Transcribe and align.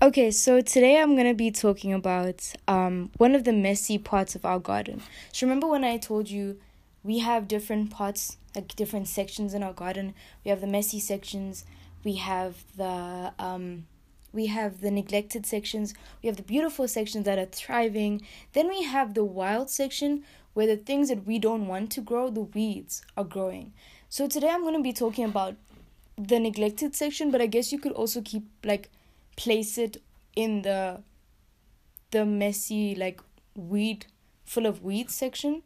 Okay, 0.00 0.30
so 0.30 0.60
today 0.60 1.00
I'm 1.00 1.16
gonna 1.16 1.34
be 1.34 1.50
talking 1.50 1.92
about 1.92 2.52
um 2.68 3.10
one 3.16 3.34
of 3.34 3.42
the 3.42 3.52
messy 3.52 3.98
parts 3.98 4.36
of 4.36 4.44
our 4.44 4.60
garden. 4.60 5.02
So 5.32 5.44
remember 5.44 5.66
when 5.66 5.82
I 5.82 5.96
told 5.96 6.30
you 6.30 6.60
we 7.02 7.18
have 7.18 7.48
different 7.48 7.90
parts, 7.90 8.36
like 8.54 8.76
different 8.76 9.08
sections 9.08 9.54
in 9.54 9.64
our 9.64 9.72
garden. 9.72 10.14
We 10.44 10.50
have 10.50 10.60
the 10.60 10.68
messy 10.68 11.00
sections, 11.00 11.64
we 12.04 12.14
have 12.14 12.62
the 12.76 13.32
um 13.40 13.88
we 14.32 14.46
have 14.46 14.82
the 14.82 14.92
neglected 14.92 15.44
sections, 15.46 15.94
we 16.22 16.28
have 16.28 16.36
the 16.36 16.44
beautiful 16.44 16.86
sections 16.86 17.24
that 17.24 17.40
are 17.40 17.46
thriving. 17.46 18.22
Then 18.52 18.68
we 18.68 18.84
have 18.84 19.14
the 19.14 19.24
wild 19.24 19.68
section 19.68 20.22
where 20.54 20.68
the 20.68 20.76
things 20.76 21.08
that 21.08 21.26
we 21.26 21.40
don't 21.40 21.66
want 21.66 21.90
to 21.92 22.00
grow, 22.00 22.30
the 22.30 22.42
weeds, 22.42 23.02
are 23.16 23.24
growing. 23.24 23.72
So 24.08 24.28
today 24.28 24.50
I'm 24.50 24.62
gonna 24.62 24.80
be 24.80 24.92
talking 24.92 25.24
about 25.24 25.56
the 26.16 26.38
neglected 26.38 26.94
section, 26.94 27.32
but 27.32 27.40
I 27.40 27.46
guess 27.46 27.72
you 27.72 27.80
could 27.80 27.92
also 27.92 28.22
keep 28.22 28.44
like 28.62 28.90
place 29.38 29.78
it 29.78 30.02
in 30.34 30.62
the 30.62 31.00
the 32.10 32.26
messy 32.26 32.96
like 32.96 33.20
weed 33.54 34.06
full 34.44 34.66
of 34.66 34.82
weeds 34.82 35.14
section. 35.14 35.62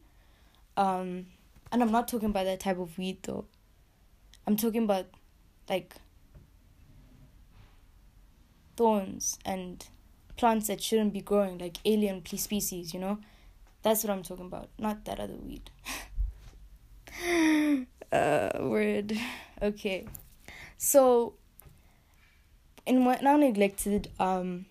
Um 0.77 1.27
and 1.73 1.83
i'm 1.83 1.91
not 1.91 2.07
talking 2.07 2.29
about 2.29 2.45
that 2.45 2.61
type 2.61 2.79
of 2.79 2.99
weed 2.99 3.23
though. 3.23 3.47
I'm 4.47 4.57
talking 4.57 4.85
about 4.85 5.07
like 5.71 5.95
thorns 8.77 9.39
and 9.47 9.87
plants 10.37 10.67
that 10.67 10.83
shouldn't 10.83 11.15
be 11.15 11.23
growing 11.23 11.57
like 11.57 11.79
alien 11.87 12.25
species 12.27 12.93
you 12.93 13.01
know? 13.01 13.19
That's 13.83 14.05
what 14.05 14.11
i'm 14.13 14.23
talking 14.23 14.47
about 14.47 14.69
not 14.79 15.07
that 15.07 15.19
other 15.19 15.37
weed. 15.37 15.71
Uh 18.13 18.51
word. 18.61 19.19
Okay. 19.63 20.07
So 20.77 21.37
in 22.87 23.05
what 23.05 23.23
now 23.23 23.37
neglected 23.37 24.11
um 24.19 24.67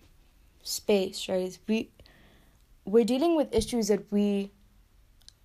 space, 0.62 1.28
right? 1.28 1.58
We 1.68 1.90
we're 2.84 3.04
dealing 3.04 3.36
with 3.36 3.54
issues 3.54 3.88
that 3.88 4.10
we 4.10 4.50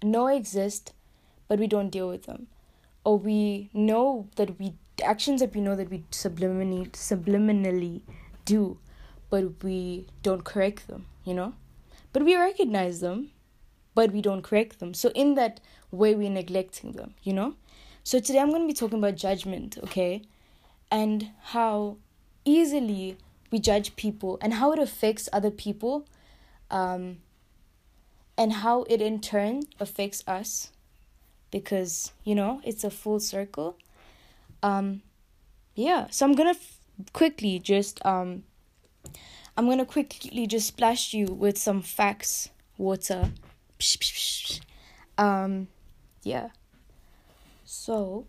know 0.04 0.28
exist, 0.28 0.94
but 1.48 1.60
we 1.60 1.68
don't 1.68 1.90
deal 1.90 2.08
with 2.08 2.24
them, 2.24 2.48
or 3.04 3.18
we 3.18 3.70
know 3.74 4.28
that 4.36 4.60
we 4.60 4.74
actions 5.04 5.42
that 5.42 5.54
we 5.54 5.62
know 5.62 5.76
that 5.76 5.90
we 5.90 6.04
subliminally 6.12 6.92
subliminally 6.92 8.02
do, 8.46 8.80
but 9.30 9.64
we 9.64 10.08
don't 10.24 10.44
correct 10.44 10.88
them. 10.88 11.06
You 11.24 11.34
know, 11.34 11.54
but 12.14 12.24
we 12.24 12.36
recognize 12.36 13.02
them, 13.02 13.32
but 13.96 14.12
we 14.12 14.22
don't 14.22 14.42
correct 14.42 14.80
them. 14.80 14.94
So 14.94 15.10
in 15.10 15.36
that 15.36 15.60
way, 15.92 16.16
we're 16.16 16.30
neglecting 16.30 16.94
them. 16.94 17.14
You 17.24 17.34
know. 17.34 17.56
So 18.04 18.22
today 18.22 18.40
I'm 18.40 18.50
going 18.52 18.62
to 18.62 18.68
be 18.68 18.74
talking 18.74 19.00
about 19.00 19.16
judgment, 19.18 19.78
okay, 19.84 20.22
and 20.90 21.32
how 21.42 21.98
easily 22.48 23.18
we 23.52 23.60
judge 23.60 23.96
people 23.96 24.38
and 24.42 24.56
how 24.56 24.72
it 24.72 24.80
affects 24.80 25.30
other 25.32 25.52
people 25.52 26.06
um, 26.72 27.18
and 28.38 28.54
how 28.54 28.84
it 28.90 29.02
in 29.02 29.20
turn 29.20 29.64
affects 29.80 30.24
us 30.28 30.72
because 31.52 32.12
you 32.24 32.36
know 32.36 32.62
it's 32.64 32.84
a 32.84 32.90
full 32.90 33.20
circle. 33.20 33.78
Um, 34.64 35.02
yeah 35.76 36.08
so 36.10 36.26
i'm 36.26 36.34
gonna 36.34 36.50
f- 36.50 36.80
quickly 37.14 37.60
just 37.60 38.04
um, 38.04 38.44
i'm 39.56 39.68
gonna 39.70 39.86
quickly 39.86 40.48
just 40.48 40.68
splash 40.68 41.14
you 41.14 41.28
with 41.28 41.58
some 41.58 41.84
facts 41.84 42.50
water. 42.78 43.32
Psh, 43.80 43.98
psh, 43.98 44.60
psh. 45.18 45.24
um 45.24 45.68
yeah. 46.24 46.50
So 47.64 48.26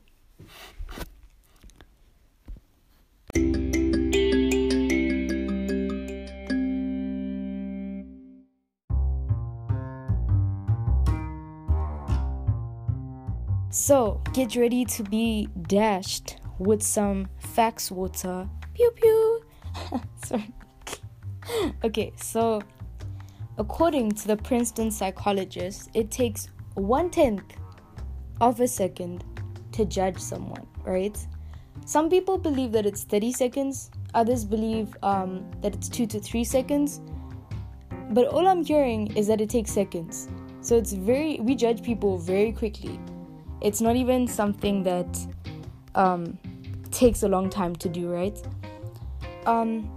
So 13.88 14.20
get 14.34 14.54
ready 14.54 14.84
to 14.84 15.02
be 15.02 15.48
dashed 15.62 16.36
with 16.58 16.82
some 16.82 17.26
facts 17.38 17.90
water. 17.90 18.46
Pew 18.74 18.90
pew. 18.90 19.42
Sorry. 20.26 20.52
okay, 21.84 22.12
so 22.16 22.60
according 23.56 24.10
to 24.10 24.26
the 24.26 24.36
Princeton 24.36 24.90
psychologist, 24.90 25.88
it 25.94 26.10
takes 26.10 26.50
one 26.74 27.08
tenth 27.08 27.56
of 28.42 28.60
a 28.60 28.68
second 28.68 29.24
to 29.72 29.86
judge 29.86 30.18
someone, 30.18 30.66
right? 30.84 31.16
Some 31.86 32.10
people 32.10 32.36
believe 32.36 32.72
that 32.72 32.84
it's 32.84 33.04
30 33.04 33.32
seconds, 33.32 33.90
others 34.12 34.44
believe 34.44 34.94
um, 35.02 35.50
that 35.62 35.74
it's 35.74 35.88
two 35.88 36.06
to 36.08 36.20
three 36.20 36.44
seconds. 36.44 37.00
But 38.10 38.26
all 38.26 38.48
I'm 38.48 38.62
hearing 38.62 39.16
is 39.16 39.28
that 39.28 39.40
it 39.40 39.48
takes 39.48 39.72
seconds. 39.72 40.28
So 40.60 40.76
it's 40.76 40.92
very, 40.92 41.40
we 41.40 41.54
judge 41.54 41.82
people 41.82 42.18
very 42.18 42.52
quickly. 42.52 43.00
It's 43.60 43.80
not 43.80 43.96
even 43.96 44.26
something 44.28 44.82
that 44.84 45.18
um, 45.94 46.38
takes 46.90 47.22
a 47.22 47.28
long 47.28 47.50
time 47.50 47.74
to 47.76 47.88
do, 47.88 48.08
right? 48.08 48.40
Um, 49.46 49.90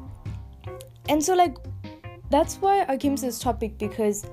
and 1.09 1.23
so, 1.23 1.35
like, 1.35 1.57
that's 2.29 2.55
why 2.55 2.85
I 2.87 2.97
came 2.97 3.15
to 3.15 3.21
this 3.21 3.39
topic 3.39 3.77
because 3.77 4.25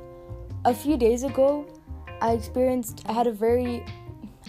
a 0.65 0.75
few 0.75 0.97
days 0.97 1.25
ago, 1.25 1.67
I 2.21 2.33
experienced, 2.33 3.03
I 3.07 3.13
had 3.13 3.27
a 3.27 3.33
very 3.33 3.85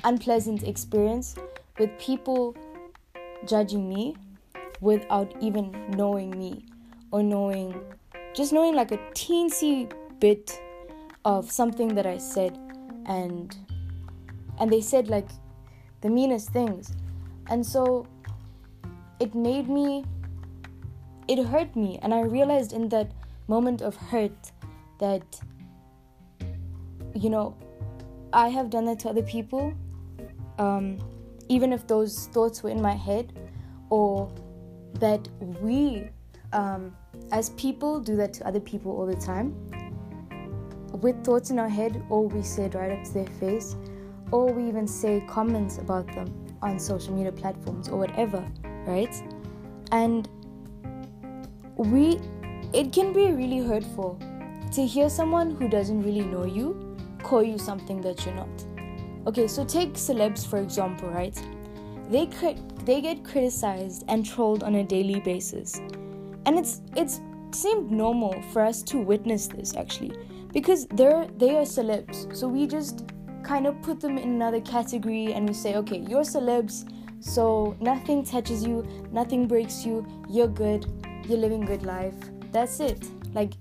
unpleasant 0.03 0.63
experience 0.63 1.35
with 1.78 1.89
people 2.00 2.56
judging 3.45 3.88
me 3.88 4.16
without 4.81 5.34
even 5.41 5.72
knowing 5.89 6.31
me 6.38 6.66
or 7.12 7.23
knowing, 7.23 7.81
just 8.34 8.53
knowing 8.53 8.75
like 8.75 8.91
a 8.91 8.97
teensy 9.13 9.91
bit 10.19 10.59
of 11.25 11.51
something 11.51 11.95
that 11.95 12.06
I 12.06 12.18
said 12.18 12.57
and 13.06 13.56
and 14.59 14.71
they 14.71 14.81
said 14.81 15.07
like 15.07 15.29
the 16.01 16.09
meanest 16.09 16.49
things. 16.49 16.93
And 17.49 17.65
so 17.65 18.05
it 19.19 19.35
made 19.35 19.69
me, 19.69 20.05
it 21.27 21.43
hurt 21.45 21.75
me. 21.75 21.99
And 22.01 22.13
I 22.13 22.21
realized 22.21 22.73
in 22.73 22.89
that 22.89 23.11
moment 23.47 23.81
of 23.81 23.95
hurt 23.95 24.51
that, 24.99 25.41
you 27.15 27.29
know, 27.29 27.55
I 28.31 28.49
have 28.49 28.69
done 28.69 28.85
that 28.85 28.99
to 28.99 29.09
other 29.09 29.23
people, 29.23 29.73
um, 30.59 30.99
even 31.47 31.73
if 31.73 31.87
those 31.87 32.27
thoughts 32.27 32.61
were 32.61 32.69
in 32.69 32.81
my 32.81 32.93
head, 32.93 33.33
or 33.89 34.31
that 34.95 35.27
we, 35.61 36.09
um, 36.53 36.95
as 37.31 37.49
people, 37.51 37.99
do 37.99 38.15
that 38.17 38.33
to 38.33 38.47
other 38.47 38.59
people 38.59 38.91
all 38.91 39.07
the 39.07 39.15
time. 39.15 39.55
With 40.91 41.23
thoughts 41.23 41.49
in 41.49 41.57
our 41.59 41.69
head, 41.69 42.03
or 42.09 42.27
we 42.27 42.43
say 42.43 42.65
it 42.65 42.75
right 42.75 42.91
up 42.91 43.03
to 43.05 43.13
their 43.13 43.27
face, 43.39 43.75
or 44.31 44.51
we 44.51 44.67
even 44.67 44.88
say 44.88 45.23
comments 45.28 45.78
about 45.78 46.07
them 46.13 46.34
on 46.62 46.79
social 46.79 47.13
media 47.13 47.31
platforms 47.31 47.90
or 47.90 47.97
whatever, 47.97 48.45
right? 48.85 49.16
And 49.91 50.28
we 51.75 52.19
it 52.73 52.91
can 52.94 53.13
be 53.13 53.31
really 53.31 53.66
hurtful 53.66 54.19
to 54.73 54.85
hear 54.85 55.09
someone 55.09 55.51
who 55.51 55.68
doesn't 55.68 56.03
really 56.03 56.25
know 56.25 56.45
you 56.45 56.95
call 57.23 57.44
you 57.44 57.57
something 57.57 58.01
that 58.01 58.25
you're 58.25 58.35
not. 58.35 58.66
Okay, 59.28 59.47
so 59.47 59.66
take 59.66 59.94
celebs 59.94 60.45
for 60.45 60.59
example, 60.59 61.09
right? 61.09 61.41
They 62.09 62.28
cri- 62.28 62.57
they 62.85 63.01
get 63.01 63.23
criticized 63.23 64.03
and 64.07 64.25
trolled 64.25 64.63
on 64.63 64.75
a 64.75 64.84
daily 64.84 65.19
basis. 65.19 65.79
And 66.45 66.57
it's 66.57 66.81
it's 66.95 67.22
seemed 67.51 67.91
normal 67.91 68.41
for 68.53 68.62
us 68.62 68.84
to 68.84 68.97
witness 69.00 69.47
this 69.47 69.75
actually 69.75 70.13
because 70.53 70.88
they're 70.88 71.28
they 71.38 71.56
are 71.56 71.63
celebs. 71.63 72.35
So 72.35 72.47
we 72.47 72.68
just 72.68 73.06
kind 73.44 73.67
of 73.67 73.81
put 73.81 74.00
them 74.00 74.17
in 74.17 74.29
another 74.29 74.61
category 74.61 75.33
and 75.33 75.47
we 75.47 75.53
say, 75.53 75.75
okay, 75.75 75.97
you're 75.97 76.23
celebs, 76.23 76.89
so 77.19 77.75
nothing 77.81 78.23
touches 78.23 78.63
you, 78.63 78.85
nothing 79.11 79.47
breaks 79.47 79.85
you, 79.85 80.05
you're 80.29 80.47
good, 80.47 80.85
you're 81.27 81.38
living 81.38 81.61
good 81.61 81.83
life. 81.83 82.15
That's 82.51 82.80
it. 82.80 83.06
Like 83.33 83.53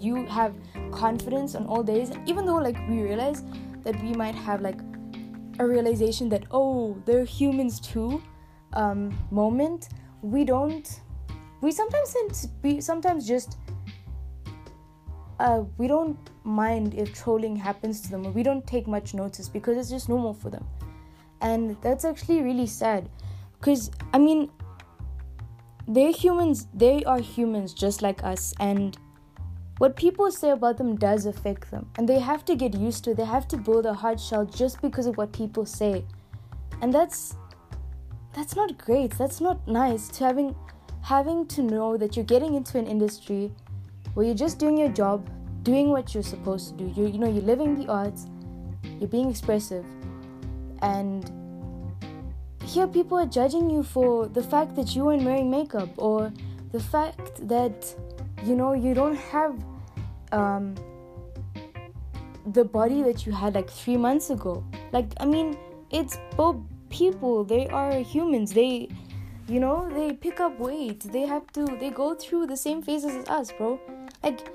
you 0.00 0.26
have 0.26 0.54
confidence 0.90 1.54
on 1.54 1.66
all 1.66 1.82
days, 1.82 2.10
even 2.26 2.44
though 2.44 2.56
like 2.56 2.76
we 2.88 3.02
realize 3.02 3.42
that 3.84 4.00
we 4.02 4.12
might 4.12 4.34
have 4.34 4.60
like 4.60 4.78
a 5.58 5.66
realization 5.66 6.28
that 6.30 6.44
oh, 6.50 7.00
they're 7.06 7.24
humans 7.24 7.80
too 7.80 8.22
um, 8.72 9.16
moment. 9.30 9.88
We 10.22 10.44
don't. 10.44 10.88
We 11.60 11.70
sometimes 11.70 12.48
we 12.62 12.80
sometimes 12.80 13.26
just 13.26 13.58
uh, 15.38 15.62
we 15.78 15.88
don't 15.88 16.18
mind 16.44 16.94
if 16.94 17.14
trolling 17.14 17.56
happens 17.56 18.00
to 18.02 18.10
them. 18.10 18.32
We 18.34 18.42
don't 18.42 18.66
take 18.66 18.86
much 18.86 19.14
notice 19.14 19.48
because 19.48 19.76
it's 19.76 19.90
just 19.90 20.08
normal 20.08 20.34
for 20.34 20.50
them. 20.50 20.66
And 21.40 21.76
that's 21.82 22.04
actually 22.04 22.42
really 22.42 22.66
sad. 22.66 23.08
Because, 23.58 23.90
I 24.12 24.18
mean, 24.18 24.50
they're 25.86 26.12
humans, 26.12 26.68
they 26.72 27.04
are 27.04 27.18
humans 27.18 27.74
just 27.74 28.02
like 28.02 28.22
us. 28.24 28.54
And 28.60 28.96
what 29.78 29.96
people 29.96 30.30
say 30.30 30.50
about 30.50 30.78
them 30.78 30.96
does 30.96 31.26
affect 31.26 31.70
them. 31.70 31.90
And 31.96 32.08
they 32.08 32.20
have 32.20 32.44
to 32.46 32.54
get 32.54 32.74
used 32.74 33.04
to 33.04 33.10
it. 33.10 33.16
They 33.16 33.24
have 33.24 33.48
to 33.48 33.56
build 33.56 33.86
a 33.86 33.94
hard 33.94 34.20
shell 34.20 34.44
just 34.44 34.80
because 34.80 35.06
of 35.06 35.16
what 35.16 35.32
people 35.32 35.66
say. 35.66 36.04
And 36.80 36.92
that's 36.92 37.36
that's 38.34 38.56
not 38.56 38.76
great. 38.78 39.12
That's 39.12 39.40
not 39.40 39.66
nice 39.66 40.08
to 40.08 40.24
having 40.24 40.54
having 41.02 41.46
to 41.46 41.62
know 41.62 41.96
that 41.96 42.16
you're 42.16 42.24
getting 42.24 42.54
into 42.54 42.78
an 42.78 42.86
industry 42.86 43.52
where 44.14 44.26
you're 44.26 44.34
just 44.34 44.58
doing 44.58 44.78
your 44.78 44.88
job, 44.88 45.28
doing 45.62 45.90
what 45.90 46.14
you're 46.14 46.22
supposed 46.22 46.70
to 46.70 46.84
do. 46.84 47.00
You 47.00 47.08
you 47.08 47.18
know, 47.18 47.28
you're 47.28 47.42
living 47.42 47.76
the 47.76 47.90
arts, 47.90 48.26
you're 48.98 49.08
being 49.08 49.30
expressive, 49.30 49.84
and 50.82 51.30
here 52.64 52.86
people 52.86 53.18
are 53.18 53.26
judging 53.26 53.68
you 53.70 53.82
for 53.82 54.26
the 54.28 54.42
fact 54.42 54.74
that 54.76 54.96
you 54.96 55.04
weren't 55.04 55.24
wearing 55.24 55.50
makeup 55.50 55.90
or 55.96 56.32
the 56.72 56.80
fact 56.80 57.46
that 57.48 57.94
you 58.44 58.56
know 58.56 58.72
you 58.72 58.94
don't 58.94 59.16
have 59.16 59.54
um, 60.32 60.74
the 62.52 62.64
body 62.64 63.02
that 63.02 63.26
you 63.26 63.32
had 63.32 63.54
like 63.54 63.70
three 63.70 63.96
months 63.96 64.30
ago. 64.30 64.64
Like 64.92 65.06
I 65.18 65.26
mean, 65.26 65.58
it's 65.90 66.18
both 66.36 66.56
people. 66.90 67.44
They 67.44 67.68
are 67.68 67.98
humans. 68.00 68.52
They 68.52 68.88
you 69.46 69.60
know 69.60 69.88
they 69.90 70.12
pick 70.12 70.40
up 70.40 70.58
weight 70.58 71.00
they 71.00 71.22
have 71.22 71.46
to 71.52 71.66
they 71.78 71.90
go 71.90 72.14
through 72.14 72.46
the 72.46 72.56
same 72.56 72.80
phases 72.80 73.14
as 73.14 73.28
us 73.28 73.52
bro 73.52 73.78
like 74.24 74.48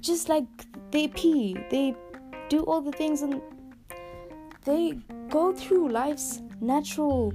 just 0.00 0.28
like 0.28 0.46
they 0.90 1.08
pee. 1.08 1.56
They 1.70 1.94
do 2.48 2.62
all 2.62 2.80
the 2.80 2.92
things 2.92 3.22
and 3.22 3.40
they 4.64 4.98
go 5.30 5.52
through 5.52 5.88
life's 5.88 6.40
natural 6.60 7.34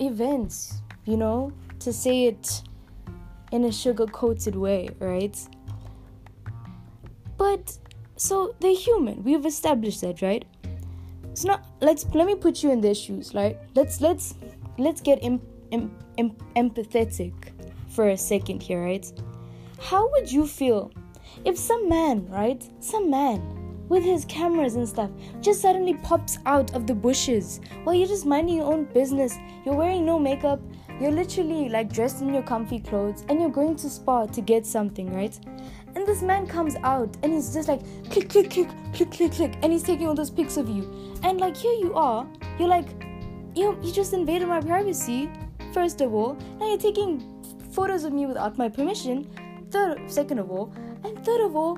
events 0.00 0.82
you 1.04 1.16
know 1.16 1.52
to 1.78 1.92
say 1.92 2.26
it 2.26 2.62
in 3.52 3.64
a 3.64 3.72
sugar 3.72 4.06
coated 4.06 4.56
way 4.56 4.88
right? 4.98 5.38
But 7.36 7.78
so 8.16 8.54
they're 8.60 8.74
human. 8.76 9.22
We've 9.22 9.46
established 9.46 10.00
that 10.00 10.22
right? 10.22 10.44
It's 11.30 11.44
not 11.44 11.64
let's 11.80 12.04
let 12.14 12.26
me 12.26 12.34
put 12.34 12.62
you 12.62 12.72
in 12.72 12.80
their 12.80 12.94
shoes 12.94 13.34
right? 13.34 13.56
Let's 13.74 14.00
let's 14.00 14.34
let's 14.78 15.00
get 15.00 15.18
em- 15.22 15.42
em- 15.72 15.96
em- 16.18 16.36
empathetic 16.56 17.34
for 17.88 18.08
a 18.08 18.16
second 18.16 18.62
here, 18.62 18.82
right? 18.82 19.06
How 19.84 20.08
would 20.12 20.32
you 20.32 20.46
feel 20.46 20.90
if 21.44 21.58
some 21.58 21.90
man, 21.90 22.26
right? 22.30 22.66
Some 22.80 23.10
man 23.10 23.42
with 23.86 24.02
his 24.02 24.24
cameras 24.24 24.76
and 24.76 24.88
stuff 24.88 25.10
just 25.42 25.60
suddenly 25.60 25.92
pops 25.92 26.38
out 26.46 26.74
of 26.74 26.86
the 26.86 26.94
bushes 26.94 27.60
while 27.82 27.94
you're 27.94 28.08
just 28.08 28.24
minding 28.24 28.56
your 28.56 28.72
own 28.72 28.84
business. 28.84 29.36
You're 29.62 29.74
wearing 29.74 30.06
no 30.06 30.18
makeup, 30.18 30.62
you're 30.98 31.10
literally 31.10 31.68
like 31.68 31.92
dressed 31.92 32.22
in 32.22 32.32
your 32.32 32.42
comfy 32.42 32.80
clothes 32.80 33.26
and 33.28 33.38
you're 33.38 33.50
going 33.50 33.76
to 33.76 33.90
spa 33.90 34.24
to 34.24 34.40
get 34.40 34.64
something, 34.64 35.12
right? 35.14 35.38
And 35.94 36.06
this 36.06 36.22
man 36.22 36.46
comes 36.46 36.76
out 36.82 37.14
and 37.22 37.34
he's 37.34 37.52
just 37.52 37.68
like 37.68 37.82
click, 38.10 38.30
click, 38.30 38.48
click, 38.48 38.70
click, 38.94 39.10
click, 39.10 39.32
click, 39.32 39.54
and 39.62 39.70
he's 39.70 39.82
taking 39.82 40.06
all 40.06 40.14
those 40.14 40.30
pics 40.30 40.56
of 40.56 40.66
you. 40.66 41.14
And 41.22 41.38
like 41.38 41.58
here 41.58 41.74
you 41.74 41.92
are, 41.92 42.26
you're 42.58 42.68
like, 42.68 42.88
you 43.54 43.78
you 43.82 43.92
just 43.92 44.14
invaded 44.14 44.48
my 44.48 44.62
privacy. 44.62 45.30
First 45.74 46.00
of 46.00 46.14
all, 46.14 46.38
now 46.58 46.68
you're 46.68 46.78
taking 46.78 47.20
photos 47.72 48.04
of 48.04 48.14
me 48.14 48.24
without 48.24 48.56
my 48.56 48.70
permission. 48.70 49.28
Third, 49.74 50.08
second 50.08 50.38
of 50.38 50.52
all, 50.52 50.72
and 51.02 51.18
third 51.24 51.40
of 51.40 51.56
all, 51.56 51.76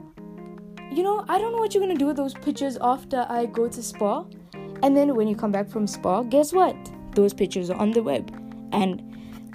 you 0.93 1.03
know 1.03 1.25
I 1.31 1.39
don't 1.39 1.53
know 1.53 1.59
what 1.59 1.73
you're 1.73 1.83
gonna 1.83 1.99
do 1.99 2.09
with 2.09 2.19
those 2.19 2.35
pictures 2.35 2.77
after 2.79 3.25
I 3.27 3.47
go 3.47 3.69
to 3.69 3.83
spa. 3.83 4.27
And 4.83 4.95
then 4.95 5.15
when 5.17 5.27
you 5.27 5.35
come 5.35 5.51
back 5.51 5.67
from 5.67 5.87
spa, 5.87 6.23
guess 6.23 6.53
what? 6.53 6.77
Those 7.15 7.33
pictures 7.33 7.71
are 7.71 7.81
on 7.81 7.93
the 7.93 8.03
web. 8.03 8.31
And 8.73 9.01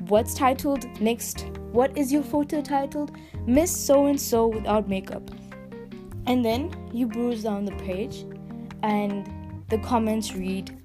what's 0.07 0.33
titled 0.33 0.87
next? 0.99 1.49
What 1.71 1.95
is 1.95 2.11
your 2.11 2.23
photo 2.23 2.63
titled? 2.63 3.15
Miss 3.45 3.69
So 3.69 4.07
and 4.07 4.19
So 4.19 4.47
without 4.47 4.89
makeup. 4.89 5.29
And 6.25 6.43
then 6.43 6.73
you 6.91 7.05
bruise 7.05 7.43
down 7.43 7.65
the 7.65 7.75
page, 7.83 8.25
and 8.81 9.29
the 9.69 9.77
comments 9.77 10.33
read 10.33 10.75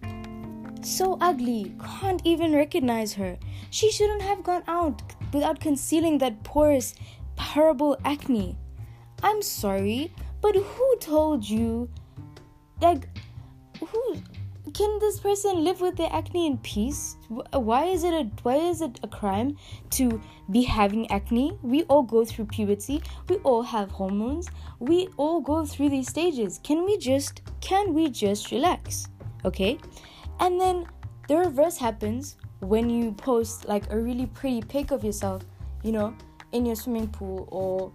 so 0.82 1.16
ugly, 1.22 1.74
can't 2.00 2.20
even 2.24 2.54
recognize 2.54 3.14
her. 3.14 3.38
She 3.70 3.90
shouldn't 3.90 4.22
have 4.22 4.44
gone 4.44 4.62
out 4.68 5.00
without 5.32 5.58
concealing 5.58 6.18
that 6.18 6.44
porous, 6.44 6.94
horrible 7.38 7.96
acne. 8.04 8.56
I'm 9.22 9.42
sorry, 9.42 10.12
but 10.40 10.54
who 10.54 10.96
told 11.00 11.48
you? 11.48 11.88
Like, 12.80 13.08
who 13.80 14.16
can 14.74 14.98
this 14.98 15.20
person 15.20 15.64
live 15.64 15.80
with 15.80 15.96
their 15.96 16.12
acne 16.12 16.46
in 16.46 16.58
peace? 16.58 17.16
Why 17.28 17.86
is 17.86 18.04
it 18.04 18.12
a 18.12 18.24
why 18.42 18.56
is 18.56 18.82
it 18.82 19.00
a 19.02 19.08
crime 19.08 19.56
to 19.90 20.20
be 20.50 20.62
having 20.62 21.10
acne? 21.10 21.58
We 21.62 21.84
all 21.84 22.02
go 22.02 22.24
through 22.24 22.46
puberty. 22.46 23.02
We 23.28 23.36
all 23.36 23.62
have 23.62 23.90
hormones. 23.90 24.48
We 24.78 25.08
all 25.16 25.40
go 25.40 25.64
through 25.64 25.90
these 25.90 26.08
stages. 26.08 26.60
Can 26.62 26.84
we 26.84 26.98
just 26.98 27.42
can 27.60 27.94
we 27.94 28.10
just 28.10 28.50
relax? 28.50 29.08
Okay? 29.44 29.78
And 30.40 30.60
then 30.60 30.86
the 31.28 31.36
reverse 31.38 31.78
happens 31.78 32.36
when 32.60 32.90
you 32.90 33.12
post 33.12 33.66
like 33.66 33.90
a 33.90 33.98
really 33.98 34.26
pretty 34.26 34.60
pic 34.60 34.90
of 34.90 35.04
yourself, 35.04 35.42
you 35.82 35.92
know, 35.92 36.14
in 36.52 36.66
your 36.66 36.76
swimming 36.76 37.08
pool 37.08 37.48
or 37.50 37.92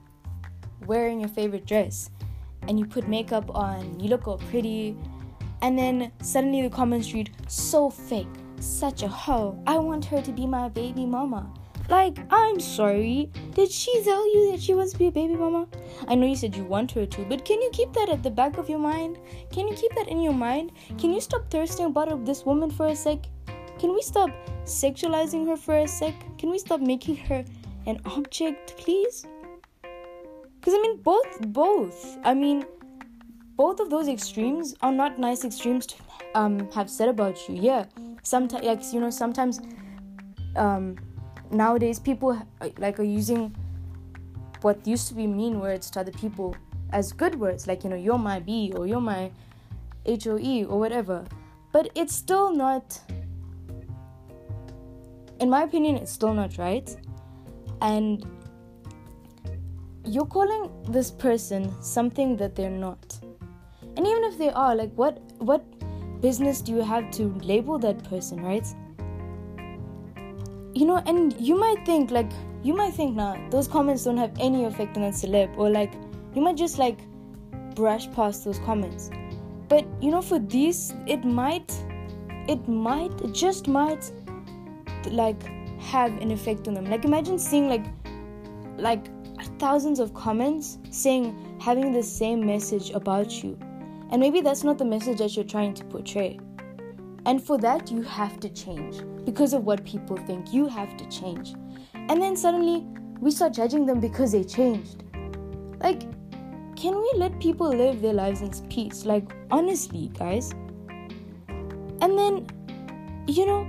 wearing 0.85 1.19
your 1.19 1.29
favorite 1.29 1.65
dress 1.65 2.09
and 2.67 2.79
you 2.79 2.85
put 2.85 3.07
makeup 3.07 3.49
on, 3.55 3.99
you 3.99 4.09
look 4.09 4.27
all 4.27 4.37
pretty, 4.37 4.95
and 5.61 5.77
then 5.77 6.11
suddenly 6.21 6.61
the 6.61 6.69
comments 6.69 7.13
read, 7.13 7.31
so 7.47 7.89
fake, 7.89 8.27
such 8.59 9.03
a 9.03 9.07
hoe, 9.07 9.61
I 9.65 9.77
want 9.77 10.05
her 10.05 10.21
to 10.21 10.31
be 10.31 10.45
my 10.45 10.69
baby 10.69 11.05
mama. 11.05 11.51
Like, 11.89 12.19
I'm 12.29 12.59
sorry. 12.59 13.29
Did 13.53 13.69
she 13.69 14.01
tell 14.03 14.25
you 14.33 14.51
that 14.51 14.61
she 14.61 14.73
wants 14.73 14.93
to 14.93 14.97
be 14.97 15.07
a 15.07 15.11
baby 15.11 15.35
mama? 15.35 15.67
I 16.07 16.15
know 16.15 16.25
you 16.25 16.37
said 16.37 16.55
you 16.55 16.63
want 16.63 16.91
her 16.91 17.05
to, 17.05 17.25
but 17.25 17.43
can 17.43 17.61
you 17.61 17.69
keep 17.73 17.91
that 17.93 18.07
at 18.07 18.23
the 18.23 18.31
back 18.31 18.57
of 18.57 18.69
your 18.69 18.79
mind? 18.79 19.17
Can 19.51 19.67
you 19.67 19.75
keep 19.75 19.93
that 19.95 20.07
in 20.07 20.21
your 20.21 20.33
mind? 20.33 20.71
Can 20.97 21.11
you 21.11 21.19
stop 21.19 21.49
thirsting 21.51 21.87
about 21.87 22.25
this 22.25 22.45
woman 22.45 22.69
for 22.69 22.87
a 22.87 22.95
sec? 22.95 23.19
Can 23.77 23.93
we 23.93 24.01
stop 24.01 24.29
sexualizing 24.63 25.47
her 25.47 25.57
for 25.57 25.75
a 25.79 25.87
sec? 25.87 26.13
Can 26.37 26.49
we 26.49 26.59
stop 26.59 26.79
making 26.79 27.17
her 27.17 27.43
an 27.85 27.99
object, 28.05 28.77
please? 28.77 29.25
Because 30.59 30.73
I 30.73 30.81
mean, 30.81 30.97
both, 31.01 31.41
both. 31.47 32.17
I 32.23 32.33
mean, 32.33 32.65
both 33.55 33.79
of 33.79 33.89
those 33.89 34.07
extremes 34.07 34.75
are 34.81 34.91
not 34.91 35.19
nice 35.19 35.43
extremes 35.43 35.87
to 35.87 35.95
um, 36.35 36.71
have 36.71 36.89
said 36.89 37.09
about 37.09 37.49
you. 37.49 37.55
Yeah, 37.55 37.85
sometimes, 38.23 38.63
like 38.63 38.81
you 38.93 38.99
know, 38.99 39.09
sometimes 39.09 39.59
um, 40.55 40.97
nowadays 41.51 41.99
people 41.99 42.39
like 42.77 42.99
are 42.99 43.03
using 43.03 43.55
what 44.61 44.85
used 44.85 45.07
to 45.07 45.13
be 45.13 45.27
mean 45.27 45.59
words 45.59 45.89
to 45.91 45.99
other 45.99 46.11
people 46.11 46.55
as 46.91 47.11
good 47.11 47.39
words 47.39 47.67
like 47.67 47.83
you 47.83 47.89
know 47.89 47.95
you're 47.95 48.17
my 48.17 48.39
b 48.39 48.71
or 48.75 48.85
you're 48.85 49.01
my 49.01 49.31
hoe 50.05 50.65
or 50.69 50.79
whatever 50.79 51.25
but 51.71 51.89
it's 51.95 52.15
still 52.15 52.53
not 52.53 52.99
in 55.39 55.49
my 55.49 55.63
opinion 55.63 55.95
it's 55.95 56.11
still 56.11 56.33
not 56.33 56.57
right 56.57 56.95
and 57.81 58.25
you're 60.05 60.25
calling 60.25 60.71
this 60.89 61.11
person 61.11 61.71
something 61.81 62.35
that 62.37 62.55
they're 62.55 62.69
not 62.69 63.19
and 63.97 64.07
even 64.07 64.23
if 64.23 64.37
they 64.37 64.49
are 64.49 64.75
like 64.75 64.91
what 64.95 65.19
what 65.39 65.63
business 66.21 66.61
do 66.61 66.71
you 66.71 66.81
have 66.81 67.09
to 67.11 67.33
label 67.41 67.77
that 67.77 68.03
person 68.03 68.41
right 68.41 68.65
you 70.73 70.85
know, 70.85 71.01
and 71.05 71.35
you 71.39 71.55
might 71.55 71.85
think 71.85 72.11
like 72.11 72.31
you 72.63 72.73
might 72.73 72.93
think 72.93 73.15
nah, 73.15 73.37
those 73.49 73.67
comments 73.67 74.03
don't 74.03 74.17
have 74.17 74.31
any 74.39 74.65
effect 74.65 74.95
on 74.95 75.03
that 75.03 75.13
celeb, 75.13 75.57
or 75.57 75.69
like 75.69 75.93
you 76.33 76.41
might 76.41 76.57
just 76.57 76.77
like 76.77 76.99
brush 77.75 78.11
past 78.11 78.45
those 78.45 78.59
comments. 78.59 79.09
But 79.67 79.85
you 80.01 80.11
know, 80.11 80.21
for 80.21 80.39
these, 80.39 80.93
it 81.07 81.23
might, 81.23 81.71
it 82.47 82.67
might, 82.67 83.11
it 83.21 83.33
just 83.33 83.67
might, 83.67 84.11
like 85.09 85.41
have 85.81 86.11
an 86.21 86.31
effect 86.31 86.67
on 86.67 86.73
them. 86.73 86.85
Like 86.85 87.05
imagine 87.05 87.37
seeing 87.37 87.67
like, 87.67 87.85
like 88.77 89.07
thousands 89.59 89.99
of 89.99 90.13
comments 90.13 90.77
saying 90.89 91.57
having 91.59 91.91
the 91.91 92.03
same 92.03 92.45
message 92.45 92.91
about 92.91 93.43
you, 93.43 93.57
and 94.11 94.19
maybe 94.19 94.41
that's 94.41 94.63
not 94.63 94.77
the 94.77 94.85
message 94.85 95.19
that 95.19 95.35
you're 95.35 95.45
trying 95.45 95.73
to 95.75 95.85
portray. 95.85 96.39
And 97.25 97.41
for 97.43 97.57
that, 97.59 97.91
you 97.91 98.01
have 98.01 98.39
to 98.39 98.49
change 98.49 99.01
because 99.25 99.53
of 99.53 99.63
what 99.63 99.85
people 99.85 100.17
think. 100.17 100.51
You 100.51 100.67
have 100.67 100.97
to 100.97 101.07
change. 101.09 101.53
And 101.93 102.21
then 102.21 102.35
suddenly, 102.35 102.85
we 103.19 103.29
start 103.29 103.53
judging 103.53 103.85
them 103.85 103.99
because 103.99 104.31
they 104.31 104.43
changed. 104.43 105.03
Like, 105.79 106.01
can 106.75 106.95
we 106.95 107.11
let 107.15 107.39
people 107.39 107.69
live 107.69 108.01
their 108.01 108.13
lives 108.13 108.41
in 108.41 108.49
peace? 108.69 109.05
Like, 109.05 109.31
honestly, 109.51 110.11
guys. 110.17 110.51
And 112.01 112.17
then, 112.17 112.47
you 113.27 113.45
know, 113.45 113.67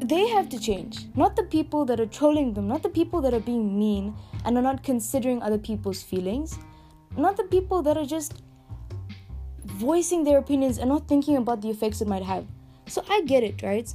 they 0.00 0.28
have 0.28 0.48
to 0.48 0.58
change. 0.58 1.06
Not 1.14 1.36
the 1.36 1.44
people 1.44 1.84
that 1.84 2.00
are 2.00 2.06
trolling 2.06 2.54
them, 2.54 2.68
not 2.68 2.82
the 2.82 2.88
people 2.88 3.20
that 3.22 3.34
are 3.34 3.40
being 3.40 3.78
mean 3.78 4.14
and 4.44 4.56
are 4.56 4.62
not 4.62 4.82
considering 4.82 5.42
other 5.42 5.58
people's 5.58 6.02
feelings, 6.02 6.58
not 7.16 7.36
the 7.36 7.44
people 7.44 7.82
that 7.82 7.96
are 7.96 8.06
just 8.06 8.42
voicing 9.64 10.24
their 10.24 10.38
opinions 10.38 10.78
and 10.78 10.88
not 10.88 11.06
thinking 11.06 11.36
about 11.36 11.60
the 11.60 11.70
effects 11.70 12.00
it 12.00 12.08
might 12.08 12.22
have. 12.22 12.46
So 12.86 13.04
I 13.08 13.22
get 13.22 13.44
it, 13.44 13.62
right? 13.62 13.88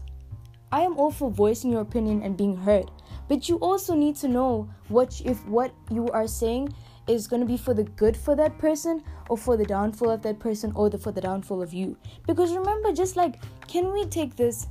I 0.72 0.82
am 0.82 0.98
all 0.98 1.12
for 1.12 1.30
voicing 1.30 1.72
your 1.72 1.82
opinion 1.82 2.22
and 2.22 2.38
being 2.38 2.56
heard, 2.56 2.92
but 3.28 3.50
you 3.50 3.58
also 3.58 3.96
need 3.96 4.16
to 4.18 4.28
know 4.28 4.70
what 4.90 5.22
if 5.26 5.46
what 5.48 5.74
you 5.90 6.10
are 6.10 6.28
saying 6.28 6.74
is 7.08 7.28
going 7.28 7.40
to 7.40 7.46
be 7.46 7.58
for 7.58 7.74
the 7.74 7.84
good 7.84 8.18
for 8.18 8.36
that 8.36 8.58
person 8.58 9.04
or 9.30 9.38
for 9.38 9.58
the 9.58 9.66
downfall 9.66 10.10
of 10.10 10.22
that 10.24 10.40
person 10.40 10.72
or 10.76 10.90
the, 10.90 10.98
for 10.98 11.12
the 11.12 11.22
downfall 11.22 11.62
of 11.62 11.74
you. 11.74 11.98
Because 12.26 12.54
remember, 12.54 12.92
just 12.92 13.16
like, 13.16 13.42
can 13.68 13.92
we 13.92 14.06
take 14.06 14.36
this 14.36 14.68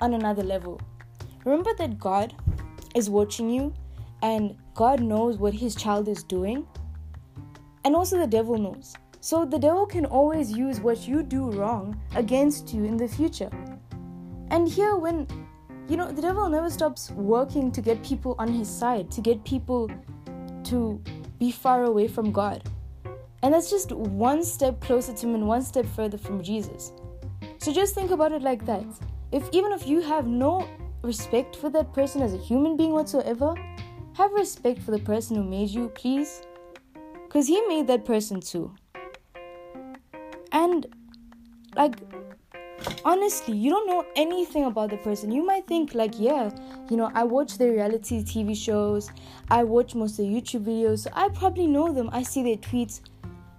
on 0.00 0.14
another 0.14 0.42
level? 0.42 0.80
remember 1.44 1.74
that 1.76 1.98
God 1.98 2.34
is 2.94 3.10
watching 3.10 3.50
you 3.50 3.74
and 4.22 4.56
God 4.74 5.00
knows 5.00 5.36
what 5.36 5.52
his 5.52 5.74
child 5.74 6.08
is 6.08 6.22
doing. 6.22 6.66
And 7.84 7.94
also 7.94 8.18
the 8.18 8.26
devil 8.26 8.56
knows. 8.56 8.94
So 9.20 9.44
the 9.44 9.58
devil 9.58 9.86
can 9.86 10.06
always 10.06 10.50
use 10.50 10.80
what 10.80 11.06
you 11.06 11.22
do 11.22 11.50
wrong 11.50 12.00
against 12.14 12.72
you 12.72 12.84
in 12.84 12.96
the 12.96 13.08
future. 13.08 13.50
And 14.50 14.68
here, 14.68 14.96
when 14.96 15.26
you 15.88 15.98
know, 15.98 16.10
the 16.10 16.22
devil 16.22 16.48
never 16.48 16.70
stops 16.70 17.10
working 17.10 17.70
to 17.72 17.82
get 17.82 18.02
people 18.02 18.34
on 18.38 18.48
his 18.48 18.68
side, 18.68 19.10
to 19.10 19.20
get 19.20 19.44
people 19.44 19.90
to 20.64 21.02
be 21.38 21.50
far 21.50 21.84
away 21.84 22.08
from 22.08 22.32
God. 22.32 22.62
And 23.42 23.52
that's 23.52 23.70
just 23.70 23.92
one 23.92 24.42
step 24.42 24.80
closer 24.80 25.12
to 25.12 25.26
him 25.26 25.34
and 25.34 25.46
one 25.46 25.60
step 25.60 25.84
further 25.84 26.16
from 26.16 26.42
Jesus. 26.42 26.92
So 27.58 27.72
just 27.72 27.94
think 27.94 28.10
about 28.10 28.32
it 28.32 28.40
like 28.40 28.64
that. 28.64 28.84
If 29.34 29.48
even 29.50 29.72
if 29.72 29.84
you 29.88 30.00
have 30.00 30.28
no 30.28 30.68
respect 31.02 31.56
for 31.56 31.68
that 31.70 31.92
person 31.92 32.22
as 32.22 32.34
a 32.34 32.38
human 32.38 32.76
being 32.76 32.92
whatsoever, 32.92 33.52
have 34.12 34.32
respect 34.32 34.80
for 34.80 34.92
the 34.92 35.00
person 35.00 35.34
who 35.34 35.42
made 35.42 35.70
you, 35.70 35.88
please. 35.88 36.42
Because 37.24 37.48
he 37.48 37.60
made 37.66 37.88
that 37.88 38.04
person 38.04 38.40
too. 38.40 38.72
And, 40.52 40.86
like, 41.74 41.96
honestly, 43.04 43.56
you 43.56 43.70
don't 43.70 43.88
know 43.88 44.06
anything 44.14 44.66
about 44.66 44.90
the 44.90 44.98
person. 44.98 45.32
You 45.32 45.44
might 45.44 45.66
think, 45.66 45.96
like, 45.96 46.14
yeah, 46.16 46.50
you 46.88 46.96
know, 46.96 47.10
I 47.12 47.24
watch 47.24 47.58
their 47.58 47.72
reality 47.72 48.22
TV 48.22 48.56
shows, 48.56 49.10
I 49.50 49.64
watch 49.64 49.96
most 49.96 50.12
of 50.12 50.18
their 50.18 50.26
YouTube 50.26 50.64
videos, 50.64 51.00
so 51.00 51.10
I 51.12 51.28
probably 51.30 51.66
know 51.66 51.92
them, 51.92 52.08
I 52.12 52.22
see 52.22 52.44
their 52.44 52.58
tweets. 52.58 53.00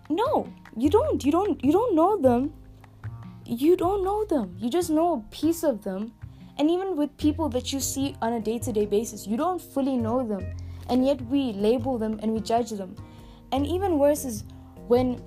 No, 0.09 0.47
you 0.77 0.89
don't. 0.89 1.25
You 1.25 1.33
don't. 1.33 1.61
You 1.65 1.73
don't 1.73 1.95
know 1.95 2.15
them. 2.15 2.53
You 3.45 3.77
don't 3.77 4.03
know 4.03 4.25
them. 4.25 4.55
You 4.59 4.69
just 4.69 4.89
know 4.89 5.13
a 5.13 5.35
piece 5.35 5.63
of 5.63 5.83
them. 5.83 6.13
And 6.57 6.71
even 6.71 6.95
with 6.95 7.15
people 7.17 7.49
that 7.49 7.71
you 7.71 7.79
see 7.79 8.15
on 8.21 8.33
a 8.33 8.39
day 8.39 8.57
to 8.59 8.71
day 8.71 8.85
basis, 8.85 9.27
you 9.27 9.37
don't 9.37 9.61
fully 9.61 9.97
know 9.97 10.25
them. 10.25 10.45
And 10.89 11.05
yet 11.05 11.21
we 11.27 11.53
label 11.53 11.97
them 11.97 12.19
and 12.21 12.33
we 12.33 12.39
judge 12.39 12.71
them. 12.71 12.95
And 13.51 13.67
even 13.67 13.99
worse 13.99 14.25
is 14.25 14.43
when 14.87 15.21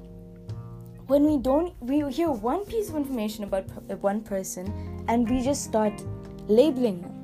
when 1.08 1.25
we 1.25 1.38
don't 1.38 1.75
we 1.80 2.02
hear 2.12 2.30
one 2.30 2.64
piece 2.66 2.90
of 2.90 2.96
information 2.96 3.44
about 3.44 3.64
uh, 3.90 3.96
one 3.96 4.20
person 4.20 5.04
and 5.08 5.28
we 5.28 5.40
just 5.40 5.64
start 5.64 6.04
labeling 6.48 7.00
them 7.00 7.14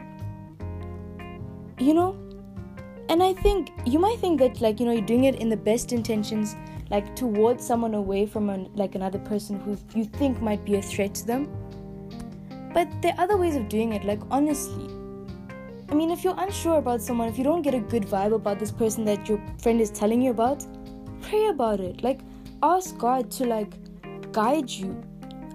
you 1.78 1.92
know 1.92 2.16
and 3.10 3.22
i 3.22 3.34
think 3.34 3.70
you 3.84 3.98
might 3.98 4.18
think 4.20 4.40
that 4.40 4.58
like 4.62 4.80
you 4.80 4.86
know 4.86 4.92
you're 4.92 5.10
doing 5.12 5.24
it 5.24 5.34
in 5.36 5.50
the 5.50 5.56
best 5.56 5.92
intentions 5.92 6.56
like 6.94 7.14
towards 7.14 7.66
someone 7.66 7.94
away 7.94 8.24
from 8.24 8.50
an, 8.50 8.70
like 8.74 8.94
another 8.94 9.18
person 9.30 9.60
who 9.60 9.76
you 9.98 10.04
think 10.04 10.40
might 10.40 10.64
be 10.64 10.76
a 10.76 10.82
threat 10.82 11.14
to 11.14 11.26
them 11.26 11.46
but 12.72 12.88
there 13.02 13.14
are 13.18 13.24
other 13.24 13.36
ways 13.36 13.56
of 13.56 13.68
doing 13.68 13.92
it 13.92 14.04
like 14.04 14.20
honestly 14.30 14.88
i 15.90 15.94
mean 15.94 16.10
if 16.10 16.24
you're 16.24 16.40
unsure 16.46 16.78
about 16.78 17.02
someone 17.02 17.28
if 17.28 17.38
you 17.38 17.44
don't 17.44 17.62
get 17.62 17.74
a 17.74 17.84
good 17.94 18.04
vibe 18.14 18.34
about 18.34 18.58
this 18.58 18.72
person 18.82 19.04
that 19.04 19.28
your 19.28 19.40
friend 19.66 19.80
is 19.80 19.90
telling 19.90 20.22
you 20.22 20.30
about 20.30 20.66
pray 21.28 21.46
about 21.48 21.80
it 21.80 22.02
like 22.02 22.20
ask 22.64 22.96
God 22.96 23.30
to 23.32 23.44
like 23.44 23.74
guide 24.32 24.68
you. 24.68 25.02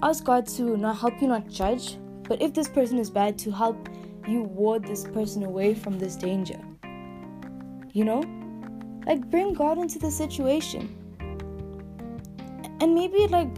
Ask 0.01 0.23
God 0.23 0.47
to 0.57 0.77
not 0.77 0.97
help 0.97 1.21
you 1.21 1.27
not 1.27 1.47
judge, 1.49 1.97
but 2.23 2.41
if 2.41 2.53
this 2.53 2.69
person 2.69 2.97
is 2.97 3.09
bad, 3.09 3.37
to 3.39 3.51
help 3.51 3.89
you 4.27 4.43
ward 4.43 4.85
this 4.85 5.03
person 5.03 5.43
away 5.43 5.73
from 5.73 5.99
this 5.99 6.15
danger. 6.15 6.59
You 7.91 8.05
know? 8.05 8.23
Like 9.05 9.29
bring 9.29 9.53
God 9.53 9.77
into 9.77 9.99
the 9.99 10.11
situation. 10.11 10.95
And 12.81 12.95
maybe 12.95 13.27
like 13.27 13.49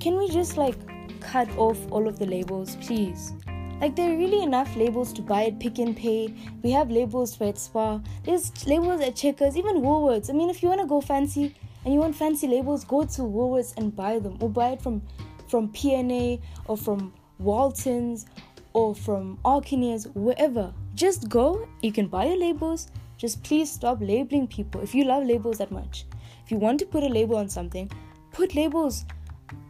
can 0.00 0.18
we 0.18 0.28
just 0.28 0.56
like 0.56 0.76
cut 1.20 1.48
off 1.56 1.78
all 1.92 2.08
of 2.08 2.18
the 2.18 2.26
labels, 2.26 2.76
please? 2.76 3.32
Like 3.80 3.96
there 3.96 4.12
are 4.12 4.16
really 4.16 4.42
enough 4.42 4.74
labels 4.76 5.12
to 5.14 5.22
buy 5.22 5.46
at 5.46 5.60
Pick 5.60 5.78
n 5.78 5.94
Pay. 5.94 6.34
We 6.62 6.70
have 6.70 6.90
labels 6.90 7.34
for 7.34 7.44
at 7.44 7.58
Spar. 7.58 8.02
There's 8.24 8.66
labels 8.66 9.00
at 9.00 9.16
Checkers, 9.16 9.56
even 9.56 9.82
Woolworths. 9.82 10.30
I 10.30 10.32
mean, 10.32 10.50
if 10.50 10.62
you 10.62 10.68
want 10.68 10.80
to 10.80 10.86
go 10.86 11.00
fancy 11.00 11.54
and 11.84 11.92
you 11.92 12.00
want 12.00 12.14
fancy 12.14 12.46
labels, 12.46 12.84
go 12.84 13.04
to 13.04 13.22
Woolworths 13.22 13.76
and 13.76 13.94
buy 13.94 14.18
them, 14.18 14.38
or 14.40 14.48
buy 14.48 14.70
it 14.70 14.82
from 14.82 15.02
from 15.48 15.68
PNA 15.72 16.40
or 16.66 16.76
from 16.76 17.12
Waltons 17.38 18.26
or 18.72 18.94
from 18.94 19.38
Arcaneers, 19.44 20.12
wherever. 20.14 20.72
Just 20.94 21.28
go. 21.28 21.68
You 21.82 21.92
can 21.92 22.06
buy 22.06 22.26
your 22.26 22.38
labels. 22.38 22.88
Just 23.18 23.42
please 23.44 23.70
stop 23.70 23.98
labeling 24.00 24.46
people. 24.46 24.80
If 24.80 24.94
you 24.94 25.04
love 25.04 25.24
labels 25.26 25.58
that 25.58 25.70
much, 25.70 26.06
if 26.44 26.50
you 26.50 26.58
want 26.58 26.78
to 26.80 26.86
put 26.86 27.02
a 27.02 27.08
label 27.08 27.36
on 27.36 27.48
something, 27.48 27.90
put 28.32 28.54
labels 28.54 29.04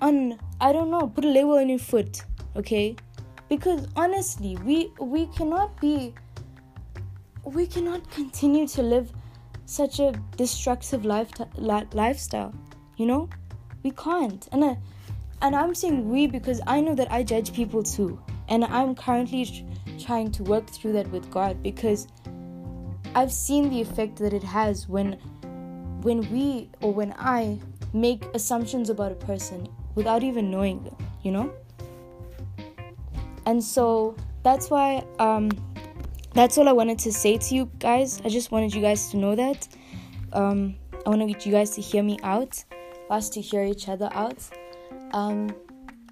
on. 0.01 0.39
I 0.61 0.73
don't 0.73 0.91
know. 0.91 1.07
Put 1.07 1.25
a 1.25 1.29
label 1.29 1.59
on 1.59 1.69
your 1.69 1.79
foot. 1.79 2.23
Okay 2.57 2.97
because 3.53 3.87
honestly 3.97 4.57
we 4.65 4.91
we 4.99 5.27
cannot 5.27 5.79
be 5.79 6.15
we 7.45 7.67
cannot 7.67 8.11
continue 8.11 8.67
to 8.67 8.83
live 8.83 9.13
such 9.67 10.01
a 10.01 10.13
destructive 10.39 11.05
life, 11.05 11.31
li- 11.57 11.89
lifestyle 11.93 12.55
you 12.97 13.05
know 13.05 13.29
we 13.83 13.91
can't 13.91 14.49
and 14.53 14.65
I, 14.65 14.79
and 15.43 15.55
i'm 15.55 15.75
saying 15.75 16.09
we 16.09 16.27
because 16.27 16.63
i 16.67 16.81
know 16.81 16.95
that 16.95 17.13
i 17.13 17.23
judge 17.23 17.53
people 17.53 17.83
too 17.83 18.19
and 18.49 18.65
i'm 18.65 18.95
currently 18.95 19.45
trying 19.99 20.31
to 20.33 20.43
work 20.45 20.67
through 20.71 20.95
that 20.95 21.11
with 21.11 21.31
god 21.31 21.63
because 21.63 22.09
i've 23.15 23.33
seen 23.33 23.69
the 23.69 23.83
effect 23.83 24.17
that 24.17 24.33
it 24.33 24.43
has 24.43 24.89
when 24.89 25.19
when 26.03 26.21
we 26.33 26.69
or 26.81 26.93
when 26.93 27.15
i 27.19 27.59
make 27.93 28.25
assumptions 28.35 28.91
about 28.91 29.13
a 29.13 29.17
person 29.17 29.69
without 29.95 30.23
even 30.23 30.51
knowing 30.51 30.83
them 30.85 30.97
you 31.23 31.31
know 31.33 31.53
and 33.47 33.63
so 33.63 34.17
that's 34.43 34.71
why 34.71 35.05
um, 35.19 35.51
that's 36.35 36.59
all 36.59 36.69
I 36.69 36.73
wanted 36.73 36.99
to 37.01 37.13
say 37.13 37.39
to 37.39 37.55
you 37.55 37.71
guys. 37.79 38.21
I 38.25 38.29
just 38.29 38.51
wanted 38.51 38.75
you 38.75 38.81
guys 38.81 39.11
to 39.11 39.17
know 39.17 39.35
that. 39.35 39.69
Um, 40.33 40.77
I 41.05 41.11
want 41.11 41.21
to 41.21 41.27
get 41.27 41.45
you 41.45 41.53
guys 41.53 41.71
to 41.71 41.81
hear 41.81 42.03
me 42.03 42.19
out, 42.23 42.63
us 43.11 43.29
to 43.31 43.41
hear 43.41 43.63
each 43.65 43.89
other 43.89 44.09
out. 44.13 44.39
Um, 45.13 45.55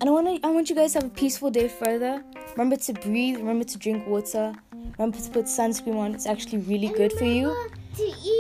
and 0.00 0.08
I 0.08 0.10
want 0.10 0.42
to, 0.42 0.46
I 0.46 0.50
want 0.50 0.68
you 0.70 0.76
guys 0.76 0.92
to 0.92 1.00
have 1.00 1.08
a 1.10 1.14
peaceful 1.14 1.50
day 1.50 1.68
further. 1.68 2.22
Remember 2.52 2.76
to 2.76 2.92
breathe. 2.92 3.38
Remember 3.38 3.64
to 3.64 3.78
drink 3.78 4.06
water. 4.06 4.54
Remember 4.98 5.18
to 5.18 5.30
put 5.30 5.46
sunscreen 5.46 5.96
on. 5.96 6.14
It's 6.14 6.26
actually 6.26 6.58
really 6.58 6.88
good 6.88 7.12
for 7.12 7.24
you. 7.24 7.56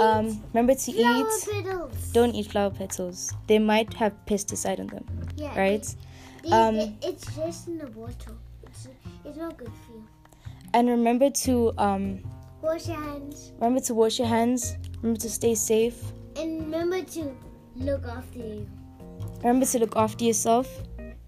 Um, 0.00 0.42
remember 0.52 0.74
to 0.74 0.90
eat. 0.92 1.26
Petals. 1.50 2.12
Don't 2.12 2.34
eat 2.34 2.46
flower 2.46 2.70
petals. 2.70 3.34
They 3.46 3.58
might 3.58 3.92
have 3.94 4.14
pesticide 4.26 4.80
on 4.80 4.86
them. 4.86 5.04
Yeah, 5.36 5.58
right? 5.58 5.96
um, 6.50 6.96
it's 7.02 7.34
just 7.34 7.68
in 7.68 7.78
the 7.78 7.86
water. 7.88 8.32
It's, 8.62 8.88
it's 9.24 9.36
not 9.36 9.56
good 9.56 9.68
for 9.86 9.92
you. 9.92 10.04
And 10.72 10.88
remember 10.88 11.30
to 11.30 11.72
um, 11.78 12.22
wash 12.62 12.88
your 12.88 12.96
hands. 12.96 13.52
Remember 13.56 13.80
to 13.80 13.94
wash 13.94 14.18
your 14.18 14.28
hands. 14.28 14.76
Remember 15.02 15.20
to 15.20 15.30
stay 15.30 15.54
safe. 15.54 16.00
And 16.36 16.60
remember 16.60 17.02
to 17.02 17.36
look 17.76 18.06
after 18.06 18.38
you. 18.38 18.68
Remember 19.38 19.66
to 19.66 19.78
look 19.78 19.96
after 19.96 20.24
yourself. 20.24 20.68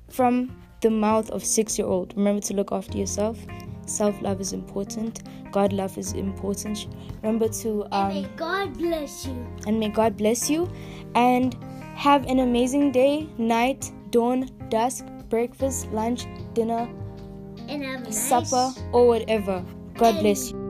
From 0.09 0.57
the 0.81 0.91
mouth 0.91 1.31
of 1.31 1.45
six-year-old. 1.45 2.15
Remember 2.17 2.41
to 2.43 2.55
look 2.55 2.73
after 2.73 2.99
yourself. 2.99 3.39
Self-love 3.87 4.41
is 4.41 4.53
important. 4.53 5.23
God 5.51 5.73
love 5.73 5.99
is 5.99 6.13
important. 6.13 6.89
Remember 7.23 7.49
to 7.49 7.85
um, 7.93 8.11
and 8.11 8.15
may 8.15 8.25
um, 8.25 8.37
God 8.37 8.79
bless 8.79 9.27
you. 9.27 9.47
And 9.67 9.81
may 9.81 9.89
God 9.89 10.17
bless 10.17 10.49
you. 10.49 10.71
And 11.15 11.57
have 11.95 12.27
an 12.27 12.39
amazing 12.39 12.93
day, 12.93 13.29
night, 13.39 13.93
dawn, 14.11 14.49
dusk, 14.69 15.05
breakfast, 15.29 15.91
lunch, 15.93 16.27
dinner, 16.55 16.89
supper, 18.11 18.73
or 18.93 19.07
whatever. 19.07 19.65
God 19.95 20.21
bless 20.21 20.51
you. 20.51 20.62